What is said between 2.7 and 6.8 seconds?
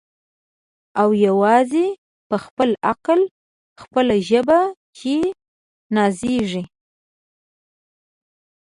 عقل خپله ژبه چي نازیږي